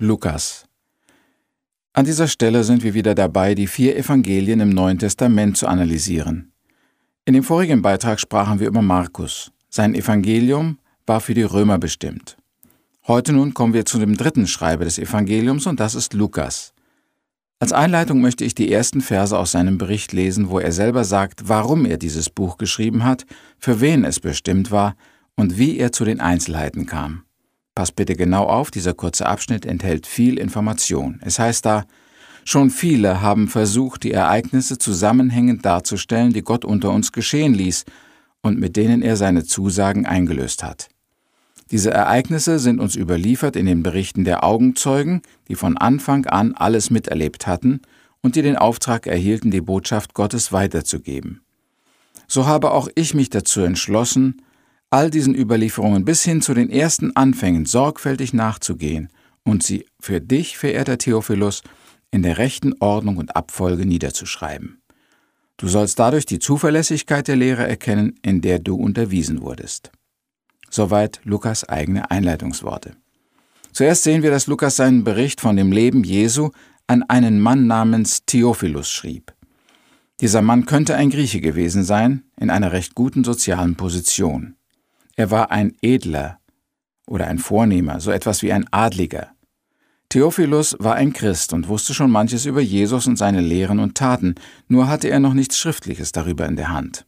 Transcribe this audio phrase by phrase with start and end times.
[0.00, 0.64] Lukas.
[1.92, 6.52] An dieser Stelle sind wir wieder dabei, die vier Evangelien im Neuen Testament zu analysieren.
[7.24, 9.50] In dem vorigen Beitrag sprachen wir über Markus.
[9.68, 12.36] Sein Evangelium war für die Römer bestimmt.
[13.08, 16.74] Heute nun kommen wir zu dem dritten Schreiber des Evangeliums und das ist Lukas.
[17.58, 21.48] Als Einleitung möchte ich die ersten Verse aus seinem Bericht lesen, wo er selber sagt,
[21.48, 23.26] warum er dieses Buch geschrieben hat,
[23.58, 24.94] für wen es bestimmt war
[25.34, 27.24] und wie er zu den Einzelheiten kam.
[27.78, 31.20] Pass bitte genau auf, dieser kurze Abschnitt enthält viel Information.
[31.22, 31.84] Es heißt da,
[32.44, 37.84] schon viele haben versucht, die Ereignisse zusammenhängend darzustellen, die Gott unter uns geschehen ließ
[38.42, 40.88] und mit denen er seine Zusagen eingelöst hat.
[41.70, 46.90] Diese Ereignisse sind uns überliefert in den Berichten der Augenzeugen, die von Anfang an alles
[46.90, 47.82] miterlebt hatten
[48.22, 51.42] und die den Auftrag erhielten, die Botschaft Gottes weiterzugeben.
[52.26, 54.42] So habe auch ich mich dazu entschlossen,
[54.90, 59.08] all diesen Überlieferungen bis hin zu den ersten Anfängen sorgfältig nachzugehen
[59.44, 61.62] und sie für dich, verehrter Theophilus,
[62.10, 64.80] in der rechten Ordnung und Abfolge niederzuschreiben.
[65.58, 69.90] Du sollst dadurch die Zuverlässigkeit der Lehre erkennen, in der du unterwiesen wurdest.
[70.70, 72.96] Soweit Lukas eigene Einleitungsworte.
[73.72, 76.50] Zuerst sehen wir, dass Lukas seinen Bericht von dem Leben Jesu
[76.86, 79.34] an einen Mann namens Theophilus schrieb.
[80.20, 84.56] Dieser Mann könnte ein Grieche gewesen sein, in einer recht guten sozialen Position.
[85.18, 86.38] Er war ein Edler
[87.08, 89.32] oder ein Vornehmer, so etwas wie ein Adliger.
[90.10, 94.36] Theophilus war ein Christ und wusste schon manches über Jesus und seine Lehren und Taten,
[94.68, 97.04] nur hatte er noch nichts Schriftliches darüber in der Hand.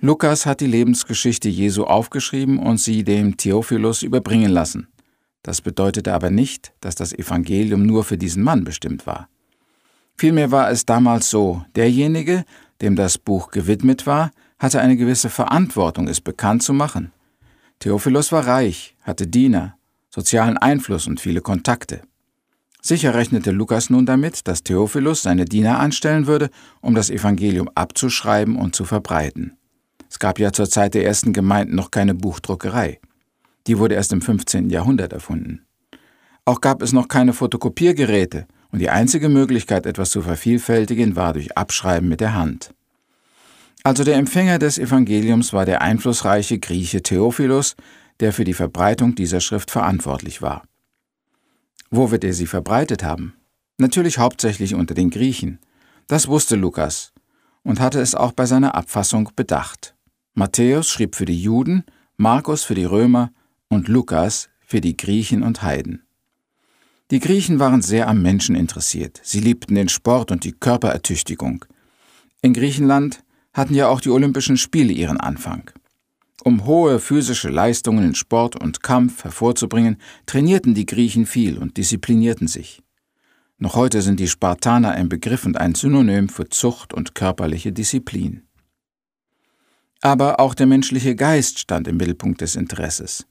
[0.00, 4.88] Lukas hat die Lebensgeschichte Jesu aufgeschrieben und sie dem Theophilus überbringen lassen.
[5.42, 9.28] Das bedeutete aber nicht, dass das Evangelium nur für diesen Mann bestimmt war.
[10.16, 12.46] Vielmehr war es damals so, derjenige,
[12.80, 14.30] dem das Buch gewidmet war,
[14.62, 17.10] hatte eine gewisse Verantwortung, es bekannt zu machen.
[17.80, 19.74] Theophilus war reich, hatte Diener,
[20.08, 22.02] sozialen Einfluss und viele Kontakte.
[22.80, 26.48] Sicher rechnete Lukas nun damit, dass Theophilus seine Diener anstellen würde,
[26.80, 29.56] um das Evangelium abzuschreiben und zu verbreiten.
[30.08, 33.00] Es gab ja zur Zeit der ersten Gemeinden noch keine Buchdruckerei.
[33.66, 34.70] Die wurde erst im 15.
[34.70, 35.66] Jahrhundert erfunden.
[36.44, 41.56] Auch gab es noch keine Fotokopiergeräte und die einzige Möglichkeit, etwas zu vervielfältigen, war durch
[41.56, 42.72] Abschreiben mit der Hand.
[43.84, 47.74] Also der Empfänger des Evangeliums war der einflussreiche Grieche Theophilus,
[48.20, 50.62] der für die Verbreitung dieser Schrift verantwortlich war.
[51.90, 53.34] Wo wird er sie verbreitet haben?
[53.78, 55.58] Natürlich hauptsächlich unter den Griechen.
[56.06, 57.12] Das wusste Lukas
[57.64, 59.94] und hatte es auch bei seiner Abfassung bedacht.
[60.34, 61.84] Matthäus schrieb für die Juden,
[62.16, 63.32] Markus für die Römer
[63.68, 66.06] und Lukas für die Griechen und Heiden.
[67.10, 69.20] Die Griechen waren sehr am Menschen interessiert.
[69.22, 71.64] Sie liebten den Sport und die Körperertüchtigung.
[72.40, 75.70] In Griechenland hatten ja auch die Olympischen Spiele ihren Anfang.
[76.44, 82.48] Um hohe physische Leistungen in Sport und Kampf hervorzubringen, trainierten die Griechen viel und disziplinierten
[82.48, 82.82] sich.
[83.58, 88.42] Noch heute sind die Spartaner ein Begriff und ein Synonym für Zucht und körperliche Disziplin.
[90.00, 93.24] Aber auch der menschliche Geist stand im Mittelpunkt des Interesses.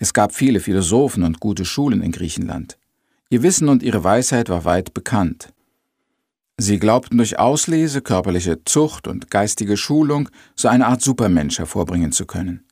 [0.00, 2.76] Es gab viele Philosophen und gute Schulen in Griechenland.
[3.30, 5.52] Ihr Wissen und ihre Weisheit war weit bekannt.
[6.62, 12.24] Sie glaubten durch Auslese, körperliche Zucht und geistige Schulung so eine Art Supermensch hervorbringen zu
[12.24, 12.64] können.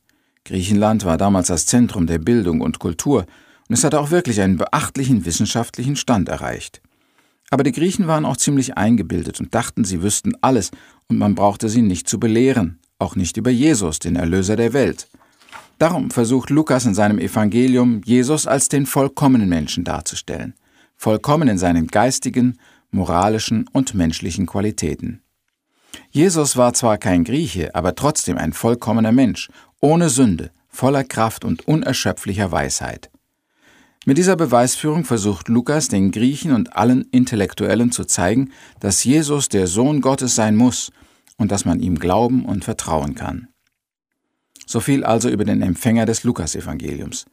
[0.45, 3.25] Griechenland war damals das Zentrum der Bildung und Kultur
[3.67, 6.81] und es hatte auch wirklich einen beachtlichen wissenschaftlichen Stand erreicht.
[7.49, 10.71] Aber die Griechen waren auch ziemlich eingebildet und dachten, sie wüssten alles
[11.09, 15.09] und man brauchte sie nicht zu belehren auch nicht über Jesus, den Erlöser der Welt.
[15.79, 20.53] Darum versucht Lukas in seinem Evangelium, Jesus als den vollkommenen Menschen darzustellen,
[20.95, 22.59] vollkommen in seinen geistigen,
[22.91, 25.21] moralischen und menschlichen Qualitäten.
[26.09, 31.67] Jesus war zwar kein Grieche, aber trotzdem ein vollkommener Mensch, ohne Sünde, voller Kraft und
[31.67, 33.09] unerschöpflicher Weisheit.
[34.05, 39.67] Mit dieser Beweisführung versucht Lukas den Griechen und allen Intellektuellen zu zeigen, dass Jesus der
[39.67, 40.91] Sohn Gottes sein muss
[41.37, 43.47] und dass man ihm glauben und vertrauen kann.
[44.65, 47.25] So viel also über den Empfänger des Lukasevangeliums.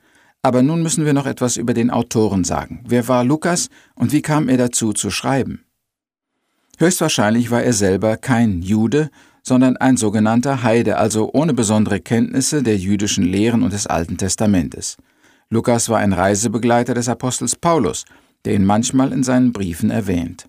[0.49, 2.83] Aber nun müssen wir noch etwas über den Autoren sagen.
[2.89, 5.67] Wer war Lukas und wie kam er dazu zu schreiben?
[6.79, 9.11] Höchstwahrscheinlich war er selber kein Jude,
[9.43, 14.97] sondern ein sogenannter Heide, also ohne besondere Kenntnisse der jüdischen Lehren und des Alten Testamentes.
[15.51, 18.07] Lukas war ein Reisebegleiter des Apostels Paulus,
[18.47, 20.49] der ihn manchmal in seinen Briefen erwähnt.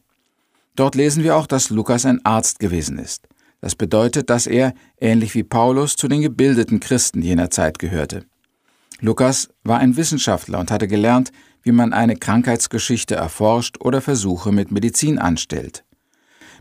[0.77, 3.27] Dort lesen wir auch, dass Lukas ein Arzt gewesen ist.
[3.59, 8.23] Das bedeutet, dass er, ähnlich wie Paulus, zu den gebildeten Christen jener Zeit gehörte.
[9.01, 11.31] Lukas war ein Wissenschaftler und hatte gelernt,
[11.63, 15.83] wie man eine Krankheitsgeschichte erforscht oder Versuche mit Medizin anstellt.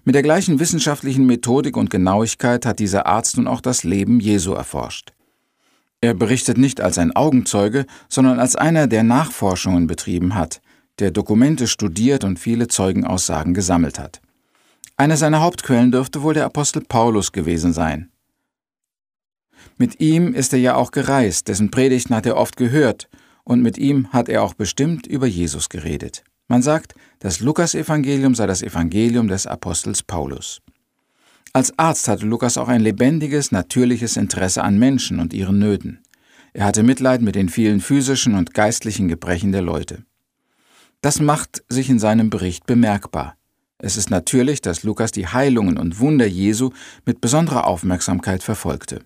[0.04, 4.52] Mit der gleichen wissenschaftlichen Methodik und Genauigkeit hat dieser Arzt nun auch das Leben Jesu
[4.52, 5.12] erforscht.
[6.00, 10.60] Er berichtet nicht als ein Augenzeuge, sondern als einer, der Nachforschungen betrieben hat,
[11.00, 14.20] der Dokumente studiert und viele Zeugenaussagen gesammelt hat.
[14.96, 18.10] Eine seiner Hauptquellen dürfte wohl der Apostel Paulus gewesen sein.
[19.76, 23.08] Mit ihm ist er ja auch gereist, dessen Predigten hat er oft gehört,
[23.44, 26.22] und mit ihm hat er auch bestimmt über Jesus geredet.
[26.48, 30.60] Man sagt, das Lukas-Evangelium sei das Evangelium des Apostels Paulus.
[31.52, 36.00] Als Arzt hatte Lukas auch ein lebendiges, natürliches Interesse an Menschen und ihren Nöten.
[36.52, 40.04] Er hatte Mitleid mit den vielen physischen und geistlichen Gebrechen der Leute.
[41.00, 43.36] Das macht sich in seinem Bericht bemerkbar.
[43.78, 46.70] Es ist natürlich, dass Lukas die Heilungen und Wunder Jesu
[47.06, 49.04] mit besonderer Aufmerksamkeit verfolgte.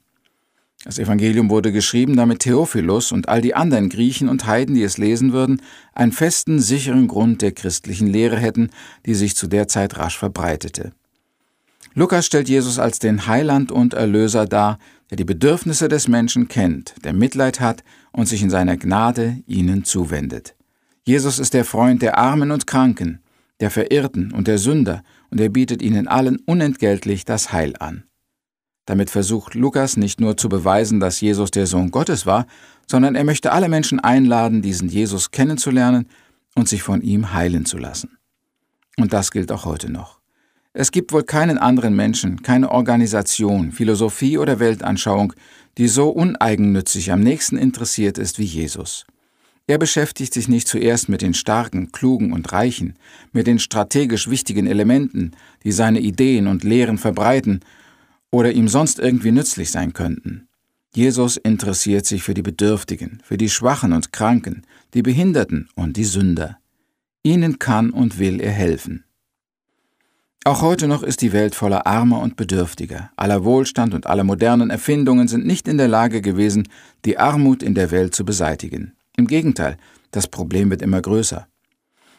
[0.84, 4.99] Das Evangelium wurde geschrieben, damit Theophilus und all die anderen Griechen und Heiden, die es
[4.99, 5.62] lesen würden,
[5.94, 8.70] einen festen, sicheren Grund der christlichen Lehre hätten,
[9.06, 10.93] die sich zu der Zeit rasch verbreitete.
[11.94, 14.79] Lukas stellt Jesus als den Heiland und Erlöser dar,
[15.11, 19.84] der die Bedürfnisse des Menschen kennt, der Mitleid hat und sich in seiner Gnade ihnen
[19.84, 20.56] zuwendet.
[21.05, 23.20] Jesus ist der Freund der Armen und Kranken,
[23.61, 28.05] der Verirrten und der Sünder, und er bietet ihnen allen unentgeltlich das Heil an.
[28.87, 32.46] Damit versucht Lukas nicht nur zu beweisen, dass Jesus der Sohn Gottes war,
[32.90, 36.08] sondern er möchte alle Menschen einladen, diesen Jesus kennenzulernen
[36.55, 38.19] und sich von ihm heilen zu lassen.
[38.99, 40.20] Und das gilt auch heute noch.
[40.75, 45.34] Es gibt wohl keinen anderen Menschen, keine Organisation, Philosophie oder Weltanschauung,
[45.79, 49.06] die so uneigennützig am nächsten interessiert ist wie Jesus.
[49.67, 52.96] Er beschäftigt sich nicht zuerst mit den Starken, Klugen und Reichen,
[53.32, 55.32] mit den strategisch wichtigen Elementen,
[55.62, 57.61] die seine Ideen und Lehren verbreiten
[58.32, 60.49] oder ihm sonst irgendwie nützlich sein könnten.
[60.94, 66.05] Jesus interessiert sich für die Bedürftigen, für die Schwachen und Kranken, die Behinderten und die
[66.05, 66.58] Sünder.
[67.23, 69.05] Ihnen kann und will er helfen.
[70.44, 73.11] Auch heute noch ist die Welt voller Armer und Bedürftiger.
[73.17, 76.69] Aller Wohlstand und aller modernen Erfindungen sind nicht in der Lage gewesen,
[77.05, 78.93] die Armut in der Welt zu beseitigen.
[79.17, 79.76] Im Gegenteil,
[80.11, 81.46] das Problem wird immer größer.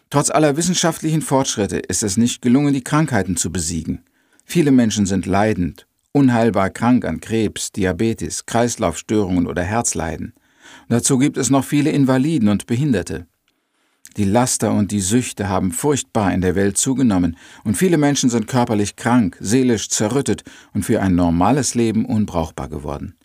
[0.10, 4.04] Trotz aller wissenschaftlichen Fortschritte ist es nicht gelungen, die Krankheiten zu besiegen.
[4.46, 10.34] Viele Menschen sind leidend unheilbar krank an Krebs, Diabetes, Kreislaufstörungen oder Herzleiden.
[10.88, 13.28] dazu gibt es noch viele Invaliden und Behinderte.
[14.16, 18.48] Die Laster und die Süchte haben furchtbar in der Welt zugenommen, und viele Menschen sind
[18.48, 20.44] körperlich krank, seelisch zerrüttet
[20.74, 23.16] und für ein normales Leben unbrauchbar geworden.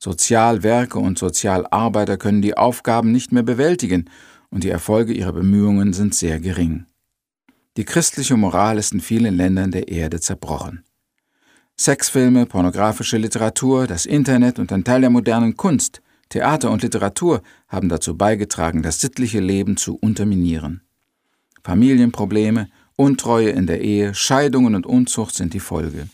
[0.00, 4.10] Sozialwerke und Sozialarbeiter können die Aufgaben nicht mehr bewältigen,
[4.50, 6.86] und die Erfolge ihrer Bemühungen sind sehr gering.
[7.76, 10.82] Die christliche Moral ist in vielen Ländern der Erde zerbrochen.
[11.78, 17.88] Sexfilme, pornografische Literatur, das Internet und ein Teil der modernen Kunst, Theater und Literatur haben
[17.88, 20.82] dazu beigetragen, das sittliche Leben zu unterminieren.
[21.62, 26.08] Familienprobleme, Untreue in der Ehe, Scheidungen und Unzucht sind die Folge.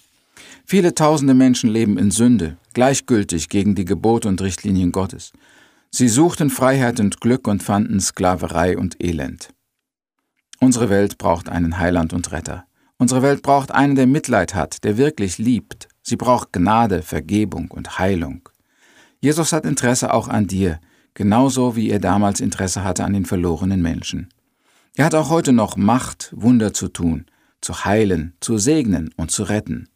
[0.65, 5.33] Viele tausende Menschen leben in Sünde, gleichgültig gegen die Gebote und Richtlinien Gottes.
[5.91, 9.51] Sie suchten Freiheit und Glück und fanden Sklaverei und Elend.
[10.61, 12.68] Unsere Welt braucht einen Heiland und Retter.
[13.01, 15.87] Unsere Welt braucht einen, der Mitleid hat, der wirklich liebt.
[16.03, 18.49] Sie braucht Gnade, Vergebung und Heilung.
[19.21, 20.81] Jesus hat Interesse auch an dir,
[21.15, 24.31] genauso wie er damals Interesse hatte an den verlorenen Menschen.
[24.97, 27.27] Er hat auch heute noch Macht, Wunder zu tun,
[27.61, 29.89] zu heilen, zu segnen und zu retten.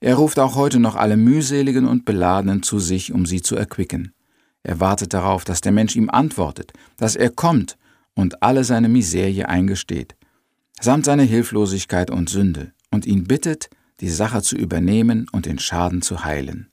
[0.00, 4.14] Er ruft auch heute noch alle mühseligen und beladenen zu sich, um sie zu erquicken.
[4.62, 7.76] Er wartet darauf, dass der Mensch ihm antwortet, dass er kommt
[8.14, 10.16] und alle seine Miserie eingesteht
[10.80, 13.70] samt seiner Hilflosigkeit und Sünde und ihn bittet,
[14.00, 16.70] die Sache zu übernehmen und den Schaden zu heilen.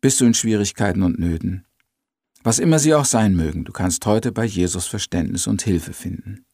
[0.00, 1.66] Bist du in Schwierigkeiten und Nöten?
[2.42, 6.44] Was immer sie auch sein mögen, du kannst heute bei Jesus Verständnis und Hilfe finden.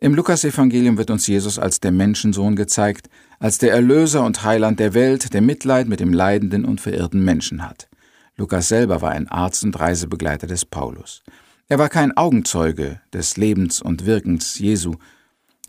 [0.00, 3.08] Im Lukasevangelium wird uns Jesus als der Menschensohn gezeigt,
[3.38, 7.62] als der Erlöser und Heiland der Welt, der Mitleid mit dem leidenden und verirrten Menschen
[7.62, 7.88] hat.
[8.36, 11.22] Lukas selber war ein Arzt und Reisebegleiter des Paulus.
[11.68, 14.96] Er war kein Augenzeuge des Lebens und Wirkens Jesu,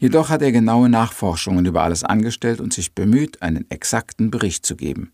[0.04, 4.76] Jedoch hat er genaue Nachforschungen über alles angestellt und sich bemüht, einen exakten Bericht zu
[4.76, 5.14] geben.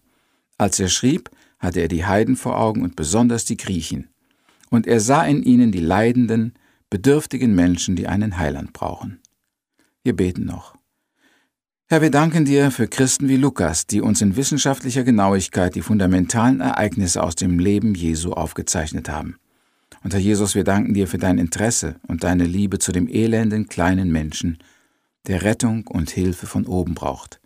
[0.57, 1.29] Als er schrieb,
[1.59, 4.07] hatte er die Heiden vor Augen und besonders die Griechen.
[4.71, 6.55] Und er sah in ihnen die leidenden,
[6.89, 9.19] bedürftigen Menschen, die einen Heiland brauchen.
[10.03, 10.73] Wir beten noch.
[11.85, 16.61] Herr, wir danken dir für Christen wie Lukas, die uns in wissenschaftlicher Genauigkeit die fundamentalen
[16.61, 19.35] Ereignisse aus dem Leben Jesu aufgezeichnet haben.
[20.03, 23.67] Und Herr Jesus, wir danken dir für dein Interesse und deine Liebe zu dem elenden
[23.67, 24.57] kleinen Menschen,
[25.29, 27.39] der Rettung und Hilfe von oben braucht.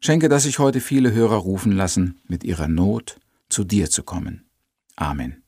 [0.00, 3.18] Schenke, dass sich heute viele Hörer rufen lassen, mit ihrer Not
[3.48, 4.48] zu dir zu kommen.
[4.94, 5.42] Amen.